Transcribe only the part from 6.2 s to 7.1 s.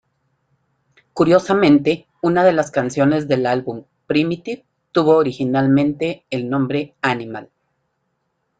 el nombre